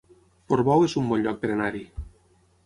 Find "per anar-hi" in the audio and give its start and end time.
1.45-1.85